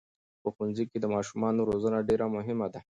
په 0.41 0.49
ښوونځي 0.55 0.83
کې 0.91 0.97
د 0.99 1.05
ماشومانو 1.15 1.67
روزنه 1.69 1.97
ډېره 2.07 2.25
مهمه 2.35 2.67
ده. 2.73 2.79